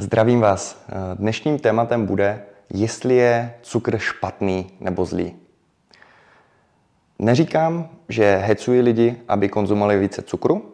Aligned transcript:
Zdravím 0.00 0.40
vás. 0.40 0.84
Dnešním 1.14 1.58
tématem 1.58 2.06
bude, 2.06 2.42
jestli 2.70 3.16
je 3.16 3.54
cukr 3.62 3.98
špatný 3.98 4.70
nebo 4.80 5.04
zlý. 5.04 5.36
Neříkám, 7.18 7.88
že 8.08 8.36
hecuji 8.36 8.80
lidi, 8.80 9.16
aby 9.28 9.48
konzumovali 9.48 9.98
více 9.98 10.22
cukru, 10.22 10.72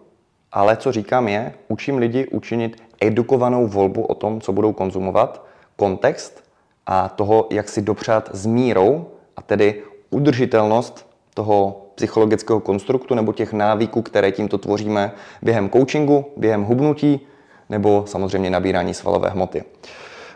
ale 0.52 0.76
co 0.76 0.92
říkám 0.92 1.28
je, 1.28 1.54
učím 1.68 1.98
lidi 1.98 2.26
učinit 2.26 2.82
edukovanou 3.00 3.66
volbu 3.66 4.02
o 4.02 4.14
tom, 4.14 4.40
co 4.40 4.52
budou 4.52 4.72
konzumovat, 4.72 5.46
kontext 5.76 6.44
a 6.86 7.08
toho, 7.08 7.48
jak 7.50 7.68
si 7.68 7.82
dopřát 7.82 8.30
s 8.32 8.46
mírou, 8.46 9.06
a 9.36 9.42
tedy 9.42 9.82
udržitelnost 10.10 11.10
toho 11.34 11.86
psychologického 11.94 12.60
konstruktu 12.60 13.14
nebo 13.14 13.32
těch 13.32 13.52
návyků, 13.52 14.02
které 14.02 14.32
tímto 14.32 14.58
tvoříme 14.58 15.12
během 15.42 15.70
coachingu, 15.70 16.24
během 16.36 16.64
hubnutí 16.64 17.26
nebo 17.68 18.04
samozřejmě 18.06 18.50
nabírání 18.50 18.94
svalové 18.94 19.28
hmoty. 19.30 19.64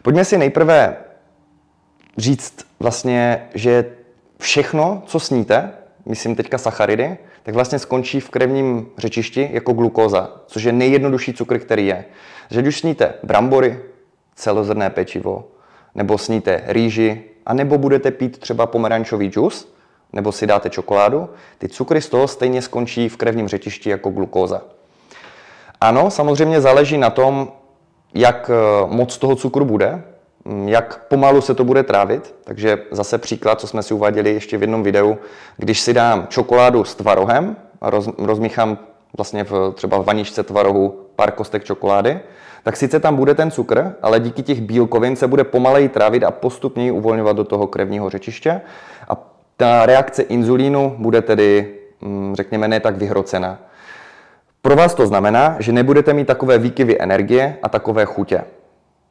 Pojďme 0.03 0.25
si 0.25 0.39
nejprve 0.39 0.97
říct 2.17 2.67
vlastně, 2.81 3.49
že 3.55 3.85
všechno, 4.39 5.03
co 5.07 5.21
sníte, 5.21 5.73
myslím 6.07 6.37
teďka 6.37 6.59
sacharidy, 6.59 7.19
tak 7.43 7.55
vlastně 7.55 7.79
skončí 7.79 8.21
v 8.21 8.31
krevním 8.31 8.87
řečišti 8.99 9.49
jako 9.53 9.73
glukóza, 9.73 10.41
což 10.47 10.63
je 10.63 10.73
nejjednodušší 10.73 11.33
cukr, 11.33 11.59
který 11.59 11.87
je. 11.87 12.05
Že 12.51 12.63
už 12.63 12.79
sníte 12.79 13.15
brambory, 13.23 13.79
celozrné 14.35 14.91
pečivo, 14.91 15.49
nebo 15.95 16.19
sníte 16.19 16.63
rýži, 16.67 17.23
a 17.47 17.55
nebo 17.55 17.79
budete 17.79 18.11
pít 18.11 18.39
třeba 18.39 18.67
pomerančový 18.67 19.29
džus, 19.29 19.75
nebo 20.13 20.33
si 20.33 20.47
dáte 20.47 20.71
čokoládu, 20.71 21.29
ty 21.59 21.69
cukry 21.69 22.01
z 22.01 22.09
toho 22.09 22.29
stejně 22.29 22.63
skončí 22.63 23.09
v 23.09 23.17
krevním 23.17 23.49
řetišti 23.49 23.91
jako 23.91 24.11
glukóza. 24.11 24.63
Ano, 25.81 26.11
samozřejmě 26.11 26.61
záleží 26.61 26.99
na 26.99 27.11
tom, 27.11 27.49
jak 28.15 28.51
eh, 28.51 28.87
moc 28.87 29.19
toho 29.19 29.37
cukru 29.37 29.65
bude, 29.65 30.03
mm, 30.45 30.69
jak 30.69 31.05
pomalu 31.09 31.41
se 31.41 31.55
to 31.55 31.65
bude 31.65 31.83
trávit. 31.83 32.35
Takže 32.45 32.79
zase 32.91 33.19
příklad, 33.19 33.61
co 33.61 33.67
jsme 33.67 33.83
si 33.83 33.95
uváděli 33.95 34.35
ještě 34.35 34.59
v 34.59 34.63
jednom 34.63 34.83
videu, 34.83 35.19
když 35.57 35.81
si 35.81 35.95
dám 35.95 36.27
čokoládu 36.29 36.85
s 36.85 36.95
tvarohem 36.95 37.57
roz, 37.81 38.09
rozmíchám 38.19 38.79
vlastně 39.17 39.45
v, 39.45 39.73
třeba 39.75 39.99
v 39.99 40.05
vaničce 40.05 40.43
tvarohu 40.43 41.01
pár 41.17 41.31
kostek 41.31 41.65
čokolády, 41.65 42.21
tak 42.63 42.77
sice 42.77 43.01
tam 43.01 43.17
bude 43.17 43.35
ten 43.35 43.51
cukr, 43.51 43.95
ale 44.03 44.21
díky 44.21 44.43
těch 44.43 44.61
bílkovin 44.61 45.17
se 45.17 45.27
bude 45.27 45.45
pomaleji 45.45 45.89
trávit 45.89 46.25
a 46.25 46.31
postupně 46.31 46.93
uvolňovat 46.93 47.37
do 47.37 47.45
toho 47.45 47.67
krevního 47.67 48.11
řečiště 48.11 48.61
a 49.09 49.17
ta 49.57 49.87
reakce 49.87 50.23
inzulínu 50.23 50.95
bude 50.99 51.23
tedy, 51.23 51.75
mm, 52.01 52.35
řekněme, 52.35 52.69
ne 52.69 52.81
tak 52.81 52.97
vyhrocená. 52.97 53.59
Pro 54.63 54.77
vás 54.77 54.95
to 54.95 55.07
znamená, 55.07 55.57
že 55.59 55.73
nebudete 55.73 56.13
mít 56.13 56.27
takové 56.27 56.59
výkyvy 56.59 57.01
energie 57.01 57.59
a 57.63 57.69
takové 57.69 58.05
chutě, 58.05 58.45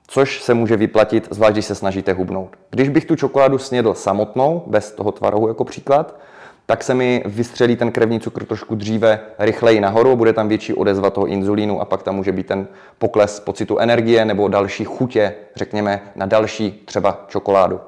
což 0.08 0.42
se 0.42 0.54
může 0.54 0.78
vyplatit, 0.78 1.28
zvlášť 1.32 1.54
když 1.54 1.66
se 1.66 1.76
snažíte 1.76 2.14
hubnout. 2.14 2.50
Když 2.70 2.90
bych 2.90 3.06
tu 3.06 3.16
čokoládu 3.16 3.58
snědl 3.58 3.94
samotnou, 3.94 4.64
bez 4.68 4.92
toho 4.92 5.12
tvarohu 5.12 5.48
jako 5.48 5.64
příklad, 5.64 6.20
tak 6.66 6.84
se 6.84 6.94
mi 6.94 7.24
vystřelí 7.26 7.76
ten 7.76 7.92
krevní 7.92 8.20
cukr 8.20 8.46
trošku 8.46 8.76
dříve, 8.76 9.20
rychleji 9.40 9.82
nahoru, 9.82 10.16
bude 10.16 10.34
tam 10.34 10.48
větší 10.48 10.74
odezva 10.74 11.10
toho 11.10 11.28
inzulínu 11.28 11.82
a 11.82 11.86
pak 11.86 12.04
tam 12.04 12.16
může 12.16 12.32
být 12.32 12.48
ten 12.48 12.68
pokles 12.98 13.40
pocitu 13.40 13.80
energie 13.80 14.26
nebo 14.26 14.48
další 14.48 14.84
chutě, 14.84 15.36
řekněme, 15.56 16.02
na 16.16 16.26
další 16.26 16.84
třeba 16.86 17.26
čokoládu. 17.28 17.80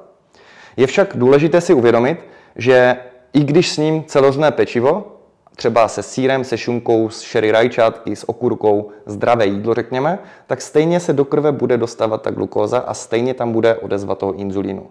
Je 0.76 0.86
však 0.86 1.16
důležité 1.16 1.60
si 1.60 1.74
uvědomit, 1.74 2.18
že 2.56 2.96
i 3.32 3.44
když 3.44 3.68
s 3.68 3.76
ním 3.76 4.04
celozné 4.04 4.50
pečivo, 4.50 5.11
třeba 5.56 5.88
se 5.88 6.02
sírem, 6.02 6.44
se 6.44 6.58
šunkou, 6.58 7.08
s 7.08 7.20
šery 7.20 7.50
rajčátky, 7.50 8.16
s 8.16 8.28
okurkou, 8.28 8.90
zdravé 9.06 9.46
jídlo, 9.46 9.74
řekněme, 9.74 10.18
tak 10.46 10.60
stejně 10.60 11.00
se 11.00 11.12
do 11.12 11.24
krve 11.24 11.52
bude 11.52 11.78
dostávat 11.78 12.22
ta 12.22 12.30
glukóza 12.30 12.78
a 12.78 12.94
stejně 12.94 13.34
tam 13.34 13.52
bude 13.52 13.76
odezva 13.76 14.14
toho 14.14 14.32
inzulínu, 14.32 14.86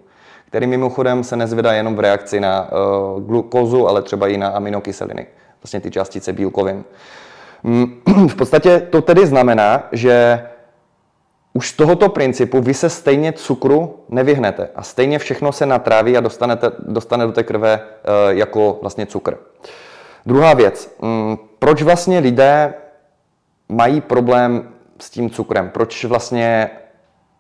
který 0.48 0.68
mimochodem 0.68 1.24
se 1.24 1.36
nezvedá 1.36 1.74
jenom 1.74 1.96
v 1.96 2.00
reakci 2.00 2.40
na 2.40 2.72
uh, 2.72 3.24
glukózu, 3.24 3.88
ale 3.88 4.02
třeba 4.02 4.28
i 4.28 4.38
na 4.38 4.48
aminokyseliny, 4.48 5.28
vlastně 5.64 5.80
ty 5.80 5.92
částice 5.92 6.34
bílkovin. 6.34 6.84
Mm, 7.64 8.02
v 8.28 8.36
podstatě 8.36 8.80
to 8.90 9.02
tedy 9.02 9.28
znamená, 9.28 9.84
že 9.92 10.46
už 11.54 11.70
z 11.70 11.74
tohoto 11.74 12.10
principu 12.10 12.62
vy 12.62 12.74
se 12.74 12.90
stejně 12.90 13.34
cukru 13.34 13.96
nevyhnete 14.10 14.70
a 14.76 14.84
stejně 14.84 15.20
všechno 15.20 15.52
se 15.52 15.66
natráví 15.66 16.18
a 16.18 16.22
dostanete, 16.22 16.72
dostane 16.80 17.26
do 17.26 17.32
té 17.32 17.44
krve 17.44 17.80
uh, 17.80 18.38
jako 18.38 18.78
vlastně 18.82 19.06
cukr. 19.06 19.38
Druhá 20.26 20.54
věc. 20.54 20.96
Mm, 21.02 21.38
proč 21.60 21.82
vlastně 21.82 22.20
lidé 22.20 22.74
mají 23.70 24.02
problém 24.02 24.70
s 25.00 25.10
tím 25.10 25.30
cukrem? 25.30 25.70
Proč 25.70 26.06
vlastně, 26.06 26.70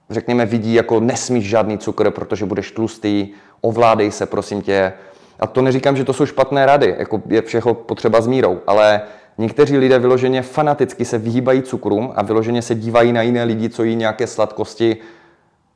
řekněme, 0.10 0.46
vidí 0.46 0.74
jako 0.74 1.00
nesmíš 1.00 1.50
žádný 1.50 1.78
cukr, 1.78 2.12
protože 2.12 2.46
budeš 2.46 2.72
tlustý, 2.72 3.30
ovládej 3.62 4.12
se, 4.12 4.26
prosím 4.26 4.62
tě. 4.62 4.94
A 5.40 5.48
to 5.48 5.62
neříkám, 5.62 5.98
že 5.98 6.04
to 6.04 6.14
jsou 6.14 6.26
špatné 6.26 6.66
rady, 6.66 6.96
jako 6.98 7.22
je 7.28 7.42
všeho 7.42 7.74
potřeba 7.74 8.22
s 8.22 8.28
mírou, 8.28 8.62
ale 8.68 9.02
někteří 9.38 9.78
lidé 9.78 10.00
vyloženě 10.00 10.42
fanaticky 10.42 11.06
se 11.06 11.18
vyhýbají 11.18 11.62
cukrům 11.62 12.14
a 12.16 12.24
vyloženě 12.24 12.62
se 12.62 12.76
dívají 12.76 13.14
na 13.14 13.22
jiné 13.22 13.44
lidi, 13.44 13.70
co 13.70 13.84
jí 13.84 13.96
nějaké 13.96 14.28
sladkosti 14.28 14.98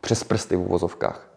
přes 0.02 0.24
prsty 0.24 0.56
v 0.56 0.60
uvozovkách. 0.60 1.28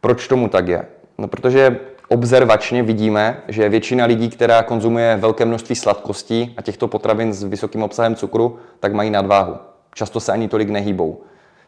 Proč 0.00 0.28
tomu 0.28 0.48
tak 0.48 0.68
je? 0.68 0.84
No, 1.18 1.28
protože 1.28 1.78
observačně 2.10 2.82
vidíme, 2.82 3.42
že 3.48 3.68
většina 3.68 4.04
lidí, 4.04 4.28
která 4.28 4.62
konzumuje 4.62 5.16
velké 5.16 5.44
množství 5.44 5.76
sladkostí 5.76 6.54
a 6.56 6.62
těchto 6.62 6.88
potravin 6.88 7.32
s 7.32 7.42
vysokým 7.42 7.82
obsahem 7.82 8.14
cukru, 8.14 8.58
tak 8.80 8.92
mají 8.92 9.10
nadváhu. 9.10 9.56
Často 9.94 10.20
se 10.20 10.32
ani 10.32 10.48
tolik 10.48 10.70
nehýbou. 10.70 11.20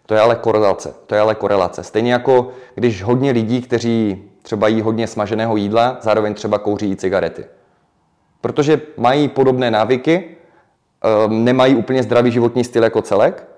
To 0.07 0.15
je 0.15 0.21
ale 0.21 0.35
korelace. 0.37 0.95
To 1.07 1.15
je 1.15 1.21
ale 1.21 1.35
korelace. 1.35 1.85
Stejně 1.85 2.13
jako 2.13 2.49
když 2.75 3.03
hodně 3.03 3.31
lidí, 3.31 3.63
kteří 3.63 4.23
třeba 4.43 4.69
jí 4.69 4.81
hodně 4.81 5.07
smaženého 5.07 5.57
jídla, 5.57 5.99
zároveň 6.01 6.35
třeba 6.35 6.59
kouří 6.59 6.91
i 6.91 6.97
cigarety. 6.97 7.45
Protože 8.41 8.81
mají 8.97 9.29
podobné 9.29 9.71
návyky, 9.71 10.25
ehm, 11.05 11.45
nemají 11.45 11.75
úplně 11.75 12.03
zdravý 12.03 12.31
životní 12.31 12.65
styl 12.65 12.83
jako 12.83 13.03
celek, 13.03 13.49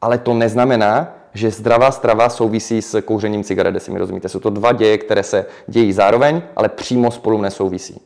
ale 0.00 0.18
to 0.18 0.34
neznamená, 0.34 1.14
že 1.34 1.50
zdravá 1.50 1.90
strava 1.90 2.28
souvisí 2.28 2.82
s 2.82 3.00
kouřením 3.00 3.44
cigaret, 3.44 3.74
jestli 3.74 3.92
mi 3.92 3.98
rozumíte. 3.98 4.28
Jsou 4.28 4.40
to 4.40 4.50
dva 4.50 4.72
děje, 4.72 4.98
které 4.98 5.22
se 5.22 5.46
dějí 5.66 5.92
zároveň, 5.92 6.42
ale 6.56 6.68
přímo 6.68 7.10
spolu 7.10 7.40
nesouvisí. 7.40 8.00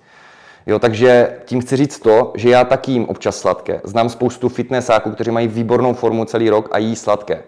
Jo, 0.67 0.79
takže 0.79 1.37
tím 1.45 1.61
chci 1.61 1.77
říct 1.77 1.99
to, 1.99 2.33
že 2.35 2.51
já 2.51 2.65
taky 2.65 2.93
jím 2.93 3.09
občas 3.09 3.39
sladké. 3.39 3.81
Znám 3.85 4.09
spoustu 4.09 4.49
fitnessáků, 4.49 5.11
kteří 5.11 5.31
mají 5.31 5.49
výbornou 5.49 5.95
formu 5.95 6.25
celý 6.25 6.51
rok 6.51 6.69
a 6.73 6.79
jí 6.79 6.97
sladké. 6.97 7.43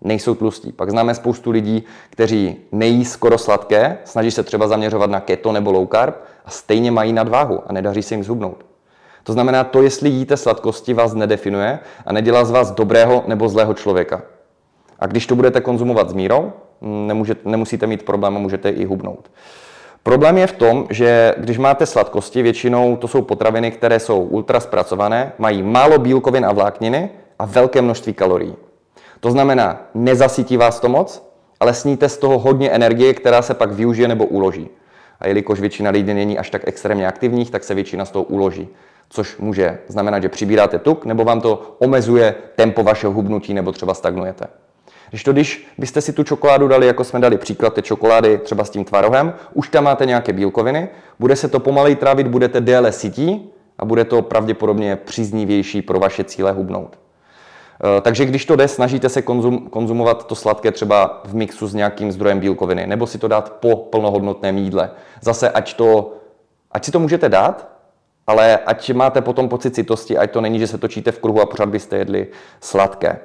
Nejsou 0.00 0.34
tlustí. 0.34 0.72
Pak 0.72 0.90
známe 0.90 1.14
spoustu 1.14 1.50
lidí, 1.50 1.84
kteří 2.10 2.56
nejí 2.72 3.04
skoro 3.04 3.38
sladké, 3.38 3.98
snaží 4.04 4.30
se 4.30 4.42
třeba 4.42 4.68
zaměřovat 4.68 5.10
na 5.10 5.20
keto 5.20 5.52
nebo 5.52 5.72
low 5.72 5.88
carb 5.92 6.14
a 6.44 6.50
stejně 6.50 6.90
mají 6.90 7.12
nadváhu 7.12 7.60
a 7.66 7.72
nedaří 7.72 8.02
se 8.02 8.14
jim 8.14 8.24
zhubnout. 8.24 8.64
To 9.22 9.32
znamená, 9.32 9.64
to, 9.64 9.82
jestli 9.82 10.08
jíte 10.08 10.36
sladkosti, 10.36 10.94
vás 10.94 11.14
nedefinuje 11.14 11.78
a 12.06 12.12
nedělá 12.12 12.44
z 12.44 12.50
vás 12.50 12.70
dobrého 12.70 13.24
nebo 13.26 13.48
zlého 13.48 13.74
člověka. 13.74 14.22
A 15.04 15.06
když 15.06 15.26
to 15.26 15.36
budete 15.36 15.60
konzumovat 15.60 16.10
s 16.10 16.12
mírou, 16.12 16.52
nemůžete, 16.80 17.48
nemusíte 17.48 17.86
mít 17.86 18.02
problém 18.02 18.36
a 18.36 18.38
můžete 18.38 18.70
i 18.70 18.84
hubnout. 18.84 19.30
Problém 20.02 20.38
je 20.38 20.46
v 20.46 20.52
tom, 20.52 20.86
že 20.90 21.34
když 21.36 21.58
máte 21.58 21.86
sladkosti, 21.86 22.42
většinou 22.42 22.96
to 22.96 23.08
jsou 23.08 23.22
potraviny, 23.22 23.70
které 23.70 24.00
jsou 24.00 24.20
ultra 24.20 24.60
zpracované, 24.60 25.32
mají 25.38 25.62
málo 25.62 25.98
bílkovin 25.98 26.46
a 26.46 26.52
vlákniny 26.52 27.10
a 27.38 27.44
velké 27.44 27.82
množství 27.82 28.12
kalorií. 28.12 28.54
To 29.20 29.30
znamená, 29.30 29.82
nezasytí 29.94 30.56
vás 30.56 30.80
to 30.80 30.88
moc, 30.88 31.32
ale 31.60 31.74
sníte 31.74 32.08
z 32.08 32.18
toho 32.18 32.38
hodně 32.38 32.70
energie, 32.70 33.14
která 33.14 33.42
se 33.42 33.54
pak 33.54 33.72
využije 33.72 34.08
nebo 34.08 34.24
uloží. 34.24 34.68
A 35.20 35.28
jelikož 35.28 35.60
většina 35.60 35.90
lidí 35.90 36.14
není 36.14 36.38
až 36.38 36.50
tak 36.50 36.62
extrémně 36.68 37.06
aktivních, 37.06 37.50
tak 37.50 37.64
se 37.64 37.74
většina 37.74 38.04
z 38.04 38.10
toho 38.10 38.24
uloží. 38.24 38.68
Což 39.08 39.36
může 39.36 39.78
znamenat, 39.88 40.22
že 40.22 40.28
přibíráte 40.28 40.78
tuk, 40.78 41.04
nebo 41.04 41.24
vám 41.24 41.40
to 41.40 41.76
omezuje 41.78 42.34
tempo 42.56 42.82
vašeho 42.82 43.12
hubnutí, 43.12 43.54
nebo 43.54 43.72
třeba 43.72 43.94
stagnujete. 43.94 44.63
Když 45.14 45.24
to, 45.24 45.32
když 45.32 45.66
byste 45.78 46.00
si 46.00 46.12
tu 46.12 46.22
čokoládu 46.24 46.68
dali, 46.68 46.86
jako 46.86 47.04
jsme 47.04 47.20
dali 47.20 47.38
příklad 47.38 47.74
té 47.74 47.82
čokolády 47.82 48.38
třeba 48.38 48.64
s 48.64 48.70
tím 48.70 48.84
tvarohem, 48.84 49.32
už 49.52 49.68
tam 49.68 49.84
máte 49.84 50.06
nějaké 50.06 50.32
bílkoviny, 50.32 50.88
bude 51.18 51.36
se 51.36 51.48
to 51.48 51.60
pomalej 51.60 51.96
trávit, 51.96 52.26
budete 52.26 52.60
déle 52.60 52.92
sytí 52.92 53.50
a 53.78 53.84
bude 53.84 54.04
to 54.04 54.22
pravděpodobně 54.22 54.96
příznivější 54.96 55.82
pro 55.82 55.98
vaše 55.98 56.24
cíle 56.24 56.52
hubnout. 56.52 56.98
Eh, 56.98 58.00
takže 58.00 58.24
když 58.24 58.44
to 58.44 58.56
jde, 58.56 58.68
snažíte 58.68 59.08
se 59.08 59.22
konzum, 59.22 59.68
konzumovat 59.70 60.26
to 60.26 60.34
sladké 60.34 60.72
třeba 60.72 61.22
v 61.24 61.34
mixu 61.34 61.66
s 61.66 61.74
nějakým 61.74 62.12
zdrojem 62.12 62.40
bílkoviny, 62.40 62.86
nebo 62.86 63.06
si 63.06 63.18
to 63.18 63.28
dát 63.28 63.52
po 63.52 63.76
plnohodnotném 63.76 64.58
jídle. 64.58 64.90
Zase, 65.20 65.50
ať, 65.50 65.74
to, 65.74 66.12
ať 66.72 66.84
si 66.84 66.90
to 66.90 67.00
můžete 67.00 67.28
dát, 67.28 67.73
ale 68.26 68.56
ať 68.56 68.92
máte 68.92 69.20
potom 69.20 69.48
pocit 69.48 69.74
citosti, 69.74 70.18
ať 70.18 70.30
to 70.30 70.40
není, 70.40 70.58
že 70.58 70.66
se 70.66 70.78
točíte 70.78 71.12
v 71.12 71.18
kruhu 71.18 71.40
a 71.40 71.46
pořád 71.46 71.68
byste 71.68 71.96
jedli 71.96 72.26
sladké. 72.60 73.18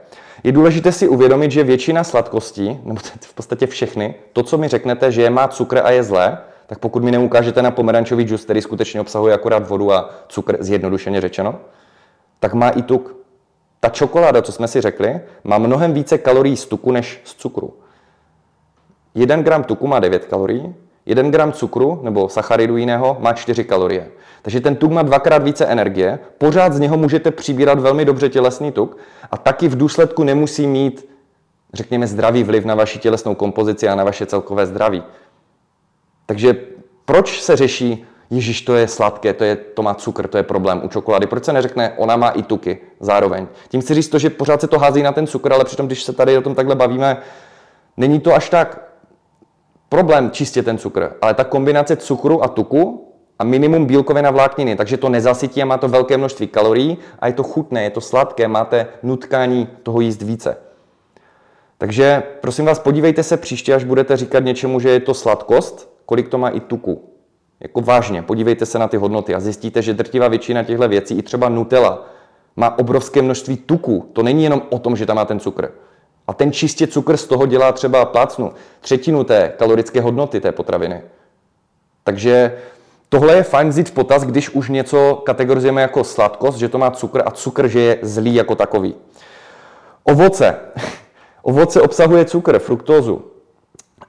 Je 0.43 0.51
důležité 0.51 0.91
si 0.91 1.07
uvědomit, 1.07 1.51
že 1.51 1.63
většina 1.63 2.03
sladkostí, 2.03 2.79
nebo 2.83 2.99
v 3.21 3.33
podstatě 3.33 3.67
všechny, 3.67 4.15
to, 4.33 4.43
co 4.43 4.57
mi 4.57 4.67
řeknete, 4.67 5.11
že 5.11 5.21
je 5.21 5.29
má 5.29 5.47
cukr 5.47 5.81
a 5.83 5.91
je 5.91 6.03
zlé, 6.03 6.37
tak 6.67 6.79
pokud 6.79 7.03
mi 7.03 7.11
neukážete 7.11 7.61
na 7.61 7.71
pomerančový 7.71 8.23
džus, 8.23 8.43
který 8.43 8.61
skutečně 8.61 9.01
obsahuje 9.01 9.33
akorát 9.33 9.69
vodu 9.69 9.93
a 9.93 10.09
cukr, 10.27 10.57
zjednodušeně 10.59 11.21
řečeno, 11.21 11.55
tak 12.39 12.53
má 12.53 12.69
i 12.69 12.81
tuk. 12.81 13.15
Ta 13.79 13.89
čokoláda, 13.89 14.41
co 14.41 14.51
jsme 14.51 14.67
si 14.67 14.81
řekli, 14.81 15.21
má 15.43 15.57
mnohem 15.57 15.93
více 15.93 16.17
kalorií 16.17 16.57
z 16.57 16.65
tuku 16.65 16.91
než 16.91 17.21
z 17.23 17.35
cukru. 17.35 17.73
1 19.15 19.35
gram 19.41 19.63
tuku 19.63 19.87
má 19.87 19.99
9 19.99 20.25
kalorií, 20.25 20.75
1 21.05 21.29
gram 21.29 21.51
cukru 21.51 21.99
nebo 22.03 22.29
sacharidu 22.29 22.77
jiného 22.77 23.17
má 23.19 23.33
4 23.33 23.63
kalorie. 23.63 24.11
Takže 24.41 24.61
ten 24.61 24.75
tuk 24.75 24.91
má 24.91 25.01
dvakrát 25.01 25.43
více 25.43 25.65
energie, 25.65 26.19
pořád 26.37 26.73
z 26.73 26.79
něho 26.79 26.97
můžete 26.97 27.31
přibírat 27.31 27.79
velmi 27.79 28.05
dobře 28.05 28.29
tělesný 28.29 28.71
tuk 28.71 28.97
a 29.31 29.37
taky 29.37 29.67
v 29.67 29.77
důsledku 29.77 30.23
nemusí 30.23 30.67
mít, 30.67 31.09
řekněme, 31.73 32.07
zdravý 32.07 32.43
vliv 32.43 32.65
na 32.65 32.75
vaši 32.75 32.99
tělesnou 32.99 33.35
kompozici 33.35 33.89
a 33.89 33.95
na 33.95 34.03
vaše 34.03 34.25
celkové 34.25 34.65
zdraví. 34.65 35.03
Takže 36.25 36.55
proč 37.05 37.41
se 37.41 37.55
řeší, 37.55 38.05
Ježíš, 38.29 38.61
to 38.61 38.75
je 38.75 38.87
sladké, 38.87 39.33
to, 39.33 39.43
je, 39.43 39.55
to 39.55 39.81
má 39.81 39.93
cukr, 39.93 40.27
to 40.27 40.37
je 40.37 40.43
problém 40.43 40.81
u 40.83 40.87
čokolády. 40.87 41.27
Proč 41.27 41.45
se 41.45 41.53
neřekne, 41.53 41.93
ona 41.97 42.15
má 42.15 42.29
i 42.29 42.43
tuky 42.43 42.77
zároveň? 42.99 43.47
Tím 43.69 43.81
chci 43.81 43.93
říct 43.93 44.09
to, 44.09 44.19
že 44.19 44.29
pořád 44.29 44.61
se 44.61 44.67
to 44.67 44.79
hází 44.79 45.03
na 45.03 45.11
ten 45.11 45.27
cukr, 45.27 45.53
ale 45.53 45.65
přitom, 45.65 45.87
když 45.87 46.03
se 46.03 46.13
tady 46.13 46.37
o 46.37 46.41
tom 46.41 46.55
takhle 46.55 46.75
bavíme, 46.75 47.17
není 47.97 48.19
to 48.19 48.35
až 48.35 48.49
tak 48.49 48.89
problém 49.89 50.31
čistě 50.31 50.63
ten 50.63 50.77
cukr, 50.77 51.11
ale 51.21 51.33
ta 51.33 51.43
kombinace 51.43 51.95
cukru 51.95 52.43
a 52.43 52.47
tuku 52.47 53.08
a 53.39 53.43
minimum 53.43 53.85
bílkovin 53.85 54.27
a 54.27 54.31
vlákniny, 54.31 54.75
takže 54.75 54.97
to 54.97 55.09
nezasytí 55.09 55.61
a 55.61 55.65
má 55.65 55.77
to 55.77 55.87
velké 55.87 56.17
množství 56.17 56.47
kalorií 56.47 56.97
a 57.19 57.27
je 57.27 57.33
to 57.33 57.43
chutné, 57.43 57.83
je 57.83 57.89
to 57.89 58.01
sladké, 58.01 58.47
máte 58.47 58.87
nutkání 59.03 59.67
toho 59.83 60.01
jíst 60.01 60.21
více. 60.21 60.57
Takže 61.77 62.23
prosím 62.41 62.65
vás, 62.65 62.79
podívejte 62.79 63.23
se 63.23 63.37
příště, 63.37 63.73
až 63.73 63.83
budete 63.83 64.17
říkat 64.17 64.39
něčemu, 64.39 64.79
že 64.79 64.89
je 64.89 64.99
to 64.99 65.13
sladkost, 65.13 65.93
kolik 66.05 66.29
to 66.29 66.37
má 66.37 66.49
i 66.49 66.59
tuku. 66.59 67.09
Jako 67.59 67.81
vážně, 67.81 68.21
podívejte 68.21 68.65
se 68.65 68.79
na 68.79 68.87
ty 68.87 68.97
hodnoty 68.97 69.35
a 69.35 69.39
zjistíte, 69.39 69.81
že 69.81 69.93
drtivá 69.93 70.27
většina 70.27 70.63
těchto 70.63 70.87
věcí, 70.87 71.17
i 71.17 71.21
třeba 71.21 71.49
Nutella, 71.49 72.05
má 72.55 72.79
obrovské 72.79 73.21
množství 73.21 73.57
tuku. 73.57 74.09
To 74.13 74.23
není 74.23 74.43
jenom 74.43 74.61
o 74.69 74.79
tom, 74.79 74.95
že 74.95 75.05
tam 75.05 75.15
má 75.15 75.25
ten 75.25 75.39
cukr. 75.39 75.71
A 76.27 76.33
ten 76.33 76.51
čistě 76.51 76.87
cukr 76.87 77.17
z 77.17 77.27
toho 77.27 77.45
dělá 77.45 77.71
třeba 77.71 78.05
plácnu 78.05 78.53
třetinu 78.79 79.23
té 79.23 79.53
kalorické 79.57 80.01
hodnoty 80.01 80.41
té 80.41 80.51
potraviny. 80.51 81.01
Takže 82.03 82.57
tohle 83.09 83.35
je 83.35 83.43
fajn 83.43 83.69
vzít 83.69 83.89
v 83.89 83.91
potaz, 83.91 84.23
když 84.23 84.49
už 84.49 84.69
něco 84.69 85.21
kategorizujeme 85.25 85.81
jako 85.81 86.03
sladkost, 86.03 86.57
že 86.57 86.69
to 86.69 86.77
má 86.77 86.91
cukr 86.91 87.21
a 87.25 87.31
cukr, 87.31 87.67
že 87.67 87.79
je 87.79 87.99
zlý 88.01 88.35
jako 88.35 88.55
takový. 88.55 88.95
Ovoce. 90.03 90.59
Ovoce 91.41 91.81
obsahuje 91.81 92.25
cukr, 92.25 92.59
fruktózu, 92.59 93.25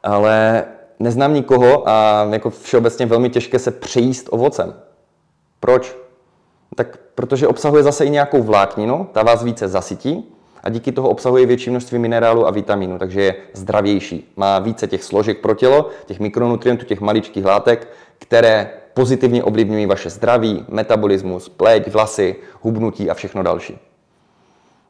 ale 0.03 0.65
neznám 0.99 1.35
nikoho 1.35 1.89
a 1.89 2.29
jako 2.31 2.51
všeobecně 2.51 3.07
velmi 3.07 3.31
těžké 3.31 3.59
se 3.59 3.71
přejíst 3.71 4.29
ovocem. 4.31 4.75
Proč? 5.61 5.97
Tak 6.75 6.99
protože 7.15 7.49
obsahuje 7.49 7.83
zase 7.83 8.05
i 8.05 8.11
nějakou 8.11 8.43
vlákninu, 8.43 9.09
ta 9.13 9.23
vás 9.23 9.43
více 9.43 9.69
zasytí 9.69 10.35
a 10.63 10.71
díky 10.71 10.93
toho 10.93 11.09
obsahuje 11.09 11.47
větší 11.47 11.71
množství 11.71 11.99
minerálu 11.99 12.47
a 12.47 12.51
vitamínu, 12.51 12.99
takže 12.99 13.23
je 13.23 13.35
zdravější. 13.53 14.33
Má 14.37 14.59
více 14.59 14.87
těch 14.87 15.05
složek 15.05 15.41
pro 15.41 15.55
tělo, 15.55 15.89
těch 16.07 16.21
mikronutrientů, 16.21 16.85
těch 16.85 17.01
maličkých 17.01 17.45
látek, 17.45 17.89
které 18.21 18.71
pozitivně 18.95 19.45
ovlivňují 19.45 19.87
vaše 19.87 20.11
zdraví, 20.11 20.65
metabolismus, 20.69 21.49
pleť, 21.49 21.89
vlasy, 21.89 22.37
hubnutí 22.61 23.11
a 23.11 23.15
všechno 23.15 23.43
další. 23.43 23.79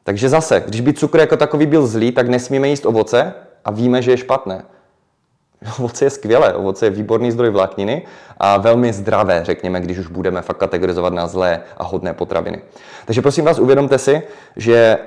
Takže 0.03 0.29
zase, 0.29 0.63
když 0.67 0.81
by 0.81 0.93
cukr 0.93 1.19
jako 1.19 1.37
takový 1.37 1.65
byl 1.65 1.87
zlý, 1.87 2.11
tak 2.11 2.27
nesmíme 2.27 2.67
jíst 2.67 2.85
ovoce 2.85 3.33
a 3.65 3.71
víme, 3.71 4.01
že 4.01 4.11
je 4.11 4.17
špatné. 4.17 4.63
Ovoce 5.79 6.05
je 6.05 6.09
skvělé, 6.09 6.53
ovoce 6.53 6.85
je 6.85 6.89
výborný 6.89 7.31
zdroj 7.31 7.49
vlákniny 7.49 8.05
a 8.37 8.57
velmi 8.57 8.93
zdravé, 8.93 9.41
řekněme, 9.45 9.81
když 9.81 9.97
už 9.97 10.07
budeme 10.07 10.41
fakt 10.41 10.57
kategorizovat 10.57 11.13
na 11.13 11.27
zlé 11.27 11.61
a 11.77 11.83
hodné 11.83 12.13
potraviny. 12.13 12.61
Takže 13.05 13.21
prosím 13.21 13.45
vás, 13.45 13.59
uvědomte 13.59 13.97
si, 13.97 14.21
že 14.55 14.97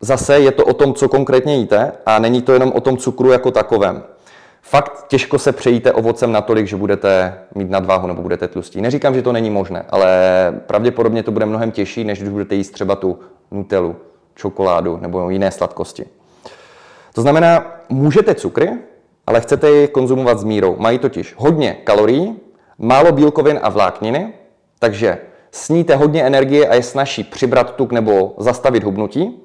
zase 0.00 0.40
je 0.40 0.52
to 0.52 0.64
o 0.64 0.72
tom, 0.72 0.94
co 0.94 1.08
konkrétně 1.08 1.56
jíte 1.56 1.92
a 2.06 2.18
není 2.18 2.42
to 2.42 2.52
jenom 2.52 2.72
o 2.72 2.80
tom 2.80 2.96
cukru 2.96 3.30
jako 3.30 3.50
takovém. 3.50 4.02
Fakt 4.70 5.04
těžko 5.08 5.38
se 5.38 5.52
přejíte 5.52 5.92
ovocem 5.92 6.32
natolik, 6.32 6.66
že 6.66 6.76
budete 6.76 7.38
mít 7.54 7.70
nadváhu 7.70 8.06
nebo 8.06 8.22
budete 8.22 8.48
tlustí. 8.48 8.80
Neříkám, 8.80 9.14
že 9.14 9.22
to 9.22 9.32
není 9.32 9.50
možné, 9.50 9.84
ale 9.90 10.10
pravděpodobně 10.66 11.22
to 11.22 11.30
bude 11.30 11.46
mnohem 11.46 11.70
těžší, 11.70 12.04
než 12.04 12.18
když 12.18 12.32
budete 12.32 12.54
jíst 12.54 12.70
třeba 12.70 12.96
tu 12.96 13.18
nutelu, 13.50 13.96
čokoládu 14.34 14.98
nebo 15.02 15.30
jiné 15.30 15.50
sladkosti. 15.50 16.04
To 17.14 17.22
znamená, 17.22 17.80
můžete 17.88 18.34
cukry, 18.34 18.70
ale 19.26 19.40
chcete 19.40 19.70
ji 19.70 19.88
konzumovat 19.88 20.38
s 20.38 20.44
mírou. 20.44 20.76
Mají 20.78 20.98
totiž 20.98 21.34
hodně 21.38 21.72
kalorií, 21.84 22.36
málo 22.78 23.12
bílkovin 23.12 23.58
a 23.62 23.68
vlákniny, 23.68 24.32
takže 24.78 25.18
sníte 25.50 25.96
hodně 25.96 26.22
energie 26.22 26.68
a 26.68 26.74
je 26.74 26.82
snaží 26.82 27.24
přibrat 27.24 27.74
tuk 27.74 27.92
nebo 27.92 28.34
zastavit 28.38 28.84
hubnutí. 28.84 29.44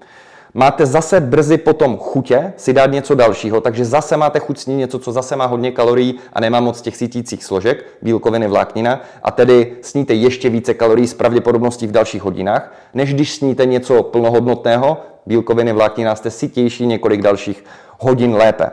Máte 0.55 0.85
zase 0.85 1.21
brzy 1.21 1.57
potom 1.57 1.97
chutě 1.97 2.53
si 2.57 2.73
dát 2.73 2.91
něco 2.91 3.15
dalšího, 3.15 3.61
takže 3.61 3.85
zase 3.85 4.17
máte 4.17 4.39
chuť 4.39 4.57
snít 4.57 4.75
něco, 4.75 4.99
co 4.99 5.11
zase 5.11 5.35
má 5.35 5.45
hodně 5.45 5.71
kalorií 5.71 6.19
a 6.33 6.41
nemá 6.41 6.59
moc 6.59 6.81
těch 6.81 6.97
sítících 6.97 7.43
složek, 7.43 7.85
bílkoviny, 8.01 8.47
vláknina, 8.47 9.01
a 9.23 9.31
tedy 9.31 9.75
sníte 9.81 10.13
ještě 10.13 10.49
více 10.49 10.73
kalorií 10.73 11.07
s 11.07 11.13
pravděpodobností 11.13 11.87
v 11.87 11.91
dalších 11.91 12.21
hodinách, 12.21 12.73
než 12.93 13.13
když 13.13 13.35
sníte 13.35 13.65
něco 13.65 14.03
plnohodnotného, 14.03 14.97
bílkoviny, 15.25 15.73
vláknina, 15.73 16.15
jste 16.15 16.31
sytější 16.31 16.85
několik 16.85 17.21
dalších 17.21 17.63
hodin 17.99 18.35
lépe. 18.35 18.69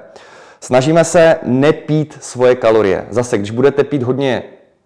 Snažíme 0.61 1.05
se 1.05 1.37
nepít 1.43 2.19
svoje 2.21 2.55
kalorie. 2.55 3.07
Zase, 3.11 3.39
když 3.39 3.51
budete 3.51 3.85
pít 3.85 4.03
hodně 4.03 4.43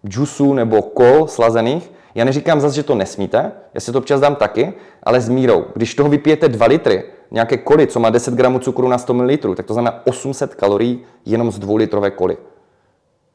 džusů 0.07 0.53
nebo 0.53 0.81
kol 0.81 1.27
slazených, 1.27 1.91
já 2.15 2.25
neříkám 2.25 2.61
zase, 2.61 2.75
že 2.75 2.83
to 2.83 2.95
nesmíte, 2.95 3.51
já 3.73 3.81
si 3.81 3.91
to 3.91 3.97
občas 3.97 4.21
dám 4.21 4.35
taky, 4.35 4.73
ale 5.03 5.21
s 5.21 5.29
mírou. 5.29 5.65
Když 5.73 5.95
toho 5.95 6.09
vypijete 6.09 6.49
2 6.49 6.65
litry, 6.65 7.03
nějaké 7.31 7.57
koly, 7.57 7.87
co 7.87 7.99
má 7.99 8.09
10 8.09 8.33
gramů 8.33 8.59
cukru 8.59 8.87
na 8.87 8.97
100 8.97 9.13
ml, 9.13 9.55
tak 9.55 9.65
to 9.65 9.73
znamená 9.73 10.01
800 10.05 10.55
kalorií 10.55 11.03
jenom 11.25 11.51
z 11.51 11.59
2 11.59 11.77
litrové 11.77 12.11
koly. 12.11 12.37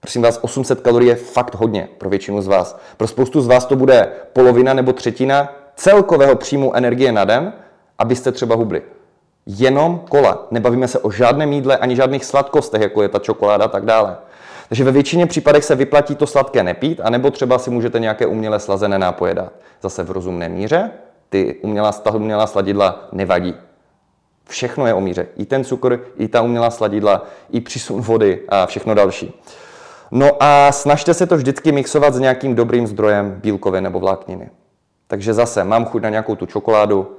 Prosím 0.00 0.22
vás, 0.22 0.38
800 0.42 0.80
kalorií 0.80 1.08
je 1.08 1.16
fakt 1.16 1.54
hodně 1.54 1.88
pro 1.98 2.10
většinu 2.10 2.42
z 2.42 2.46
vás. 2.46 2.80
Pro 2.96 3.06
spoustu 3.06 3.40
z 3.40 3.46
vás 3.46 3.66
to 3.66 3.76
bude 3.76 4.12
polovina 4.32 4.74
nebo 4.74 4.92
třetina 4.92 5.52
celkového 5.76 6.36
příjmu 6.36 6.76
energie 6.76 7.12
na 7.12 7.24
den, 7.24 7.52
abyste 7.98 8.32
třeba 8.32 8.56
hubli 8.56 8.82
jenom 9.46 10.00
kola. 10.08 10.46
Nebavíme 10.50 10.88
se 10.88 10.98
o 10.98 11.10
žádném 11.10 11.52
jídle 11.52 11.76
ani 11.76 11.96
žádných 11.96 12.24
sladkostech, 12.24 12.82
jako 12.82 13.02
je 13.02 13.08
ta 13.08 13.18
čokoláda 13.18 13.64
a 13.64 13.68
tak 13.68 13.84
dále. 13.84 14.16
Takže 14.70 14.84
ve 14.84 14.92
většině 14.92 15.26
případech 15.26 15.64
se 15.64 15.74
vyplatí 15.74 16.14
to 16.14 16.26
sladké 16.26 16.62
nepít, 16.62 17.00
anebo 17.04 17.30
třeba 17.30 17.58
si 17.58 17.70
můžete 17.70 17.98
nějaké 17.98 18.26
uměle 18.26 18.60
slazené 18.60 18.98
nápoje 18.98 19.34
dát. 19.34 19.52
Zase 19.82 20.02
v 20.02 20.10
rozumné 20.10 20.48
míře, 20.48 20.90
ty 21.28 21.58
umělá, 21.62 21.92
ta 21.92 22.10
umělá 22.10 22.46
sladidla 22.46 23.08
nevadí. 23.12 23.54
Všechno 24.48 24.86
je 24.86 24.94
o 24.94 25.00
míře. 25.00 25.26
I 25.36 25.44
ten 25.44 25.64
cukr, 25.64 26.00
i 26.16 26.28
ta 26.28 26.42
umělá 26.42 26.70
sladidla, 26.70 27.26
i 27.50 27.60
přísun 27.60 28.00
vody 28.00 28.40
a 28.48 28.66
všechno 28.66 28.94
další. 28.94 29.40
No 30.10 30.30
a 30.40 30.72
snažte 30.72 31.14
se 31.14 31.26
to 31.26 31.36
vždycky 31.36 31.72
mixovat 31.72 32.14
s 32.14 32.18
nějakým 32.18 32.54
dobrým 32.54 32.86
zdrojem 32.86 33.40
bílkovin 33.42 33.84
nebo 33.84 34.00
vlákniny. 34.00 34.50
Takže 35.06 35.34
zase 35.34 35.64
mám 35.64 35.84
chuť 35.84 36.02
na 36.02 36.08
nějakou 36.08 36.36
tu 36.36 36.46
čokoládu, 36.46 37.16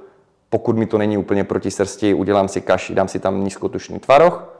pokud 0.50 0.76
mi 0.76 0.86
to 0.86 0.98
není 0.98 1.16
úplně 1.16 1.44
proti 1.44 1.70
srsti, 1.70 2.14
udělám 2.14 2.48
si 2.48 2.60
kaši, 2.60 2.94
dám 2.94 3.08
si 3.08 3.18
tam 3.18 3.44
nízkotučný 3.44 3.98
tvaroh 3.98 4.51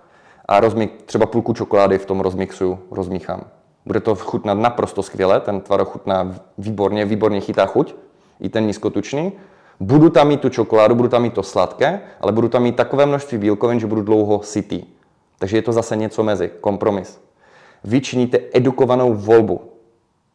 a 0.53 0.61
rozmík, 0.61 1.03
třeba 1.03 1.27
půlku 1.27 1.53
čokolády 1.53 1.99
v 1.99 2.07
tom 2.07 2.21
rozmixu, 2.21 2.79
rozmíchám. 2.91 3.45
Bude 3.87 4.01
to 4.01 4.15
chutnat 4.15 4.59
naprosto 4.59 5.03
skvěle, 5.03 5.41
ten 5.41 5.61
tvaroh 5.61 5.89
chutná 5.89 6.35
výborně, 6.59 7.05
výborně 7.05 7.41
chytá 7.41 7.67
chuť, 7.67 7.95
i 8.41 8.49
ten 8.49 8.67
nízkotučný. 8.67 9.33
Budu 9.81 10.11
tam 10.11 10.29
mít 10.29 10.41
tu 10.41 10.49
čokoládu, 10.49 10.95
budu 10.95 11.09
tam 11.09 11.23
mít 11.23 11.35
to 11.35 11.43
sladké, 11.43 12.01
ale 12.21 12.33
budu 12.33 12.49
tam 12.49 12.63
mít 12.63 12.77
takové 12.77 13.07
množství 13.07 13.39
bílkovin, 13.39 13.81
že 13.81 13.87
budu 13.87 14.03
dlouho 14.03 14.43
sytý. 14.43 14.85
Takže 15.39 15.57
je 15.57 15.63
to 15.63 15.73
zase 15.73 15.97
něco 15.97 16.23
mezi, 16.23 16.51
kompromis. 16.61 17.21
Vy 17.85 18.01
činíte 18.01 18.39
edukovanou 18.53 19.15
volbu. 19.15 19.61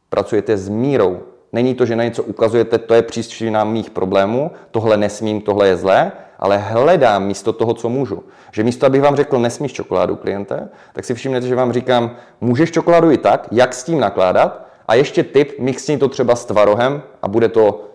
Pracujete 0.10 0.58
s 0.58 0.70
mírou, 0.70 1.20
Není 1.54 1.76
to, 1.76 1.86
že 1.86 1.96
na 1.96 2.04
něco 2.04 2.24
ukazujete, 2.24 2.78
to 2.78 2.94
je 2.94 3.02
příčina 3.02 3.64
mých 3.64 3.90
problémů, 3.90 4.52
tohle 4.72 4.98
nesmím, 4.98 5.42
tohle 5.42 5.68
je 5.68 5.78
zlé, 5.78 6.12
ale 6.40 6.58
hledám 6.58 7.26
místo 7.26 7.54
toho, 7.54 7.74
co 7.74 7.90
můžu. 7.90 8.24
Že 8.52 8.64
místo, 8.64 8.86
abych 8.86 9.02
vám 9.02 9.16
řekl, 9.16 9.40
nesmíš 9.40 9.74
čokoládu 9.74 10.16
kliente, 10.16 10.70
tak 10.94 11.06
si 11.06 11.14
všimnete, 11.14 11.48
že 11.48 11.56
vám 11.56 11.74
říkám, 11.74 12.16
můžeš 12.42 12.72
čokoládu 12.72 13.12
i 13.12 13.18
tak, 13.18 13.48
jak 13.52 13.74
s 13.74 13.84
tím 13.84 14.00
nakládat, 14.00 14.68
a 14.88 14.94
ještě 14.94 15.24
tip, 15.24 15.60
mixni 15.60 15.98
to 15.98 16.08
třeba 16.08 16.36
s 16.36 16.46
tvarohem 16.46 17.02
a 17.22 17.28
bude 17.28 17.50
to 17.50 17.90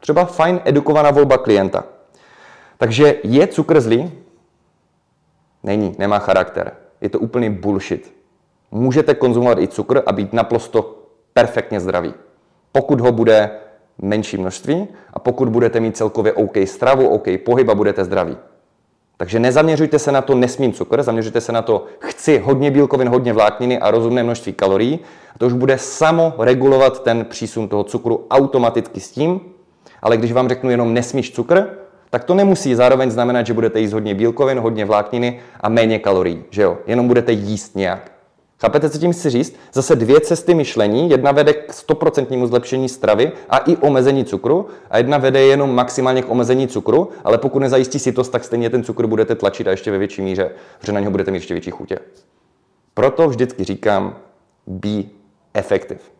třeba 0.00 0.24
fajn 0.24 0.60
edukovaná 0.64 1.10
volba 1.10 1.38
klienta. 1.38 1.84
Takže 2.78 3.14
je 3.22 3.46
cukr 3.46 3.80
zlý? 3.80 4.12
Není, 5.62 5.94
nemá 5.98 6.18
charakter. 6.18 6.72
Je 7.00 7.08
to 7.08 7.18
úplný 7.18 7.50
bullshit. 7.50 8.14
Můžete 8.70 9.14
konzumovat 9.14 9.58
i 9.58 9.68
cukr 9.68 10.02
a 10.06 10.12
být 10.12 10.32
naprosto 10.32 11.02
perfektně 11.32 11.80
zdravý 11.80 12.14
pokud 12.72 13.00
ho 13.00 13.12
bude 13.12 13.50
menší 14.02 14.36
množství 14.36 14.88
a 15.12 15.18
pokud 15.18 15.48
budete 15.48 15.80
mít 15.80 15.96
celkově 15.96 16.32
OK 16.32 16.56
stravu, 16.64 17.08
OK 17.08 17.28
pohyb 17.44 17.68
a 17.68 17.74
budete 17.74 18.04
zdraví. 18.04 18.36
Takže 19.16 19.38
nezaměřujte 19.38 19.98
se 19.98 20.12
na 20.12 20.22
to 20.22 20.34
nesmím 20.34 20.72
cukr, 20.72 21.02
zaměřujte 21.02 21.40
se 21.40 21.52
na 21.52 21.62
to 21.62 21.84
chci 21.98 22.38
hodně 22.38 22.70
bílkovin, 22.70 23.08
hodně 23.08 23.32
vlákniny 23.32 23.78
a 23.78 23.90
rozumné 23.90 24.22
množství 24.22 24.52
kalorií. 24.52 25.00
A 25.34 25.38
to 25.38 25.46
už 25.46 25.52
bude 25.52 25.78
samo 25.78 26.34
regulovat 26.38 27.02
ten 27.02 27.24
přísun 27.24 27.68
toho 27.68 27.84
cukru 27.84 28.26
automaticky 28.30 29.00
s 29.00 29.10
tím, 29.10 29.40
Ale 30.02 30.16
když 30.16 30.32
vám 30.32 30.48
řeknu 30.48 30.70
jenom 30.70 30.94
nesmíš 30.94 31.30
cukr, 31.30 31.68
tak 32.10 32.24
to 32.24 32.34
nemusí 32.34 32.74
zároveň 32.74 33.10
znamenat, 33.10 33.46
že 33.46 33.54
budete 33.54 33.80
jíst 33.80 33.92
hodně 33.92 34.14
bílkovin, 34.14 34.58
hodně 34.58 34.84
vlákniny 34.84 35.40
a 35.60 35.68
méně 35.68 35.98
kalorií, 35.98 36.44
že 36.50 36.62
jo? 36.62 36.78
Jenom 36.86 37.08
budete 37.08 37.32
jíst 37.32 37.76
nějak. 37.76 38.17
Chápete, 38.60 38.90
co 38.90 38.98
tím 38.98 39.12
chci 39.12 39.30
říct? 39.30 39.56
Zase 39.72 39.96
dvě 39.96 40.20
cesty 40.20 40.54
myšlení. 40.54 41.10
Jedna 41.10 41.32
vede 41.32 41.52
k 41.52 41.70
100% 41.72 42.46
zlepšení 42.46 42.88
stravy 42.88 43.32
a 43.50 43.58
i 43.58 43.76
omezení 43.76 44.24
cukru, 44.24 44.66
a 44.90 44.98
jedna 44.98 45.18
vede 45.18 45.40
jenom 45.42 45.74
maximálně 45.74 46.22
k 46.22 46.30
omezení 46.30 46.68
cukru, 46.68 47.08
ale 47.24 47.38
pokud 47.38 47.58
nezajistí 47.58 47.98
sitost, 47.98 48.28
tak 48.28 48.44
stejně 48.44 48.70
ten 48.70 48.84
cukr 48.84 49.06
budete 49.06 49.34
tlačit 49.34 49.68
a 49.68 49.70
ještě 49.70 49.90
ve 49.90 49.98
větší 49.98 50.22
míře, 50.22 50.50
protože 50.78 50.92
na 50.92 51.00
něho 51.00 51.10
budete 51.10 51.30
mít 51.30 51.36
ještě 51.36 51.54
větší 51.54 51.70
chutě. 51.70 51.98
Proto 52.94 53.28
vždycky 53.28 53.64
říkám, 53.64 54.16
be 54.66 55.02
effective. 55.54 56.17